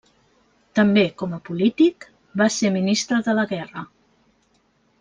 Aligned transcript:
També, 0.79 1.03
com 1.23 1.35
a 1.37 1.39
polític, 1.49 2.07
va 2.43 2.47
ser 2.57 2.73
Ministre 2.79 3.21
de 3.29 3.37
la 3.41 3.45
Guerra. 3.53 3.85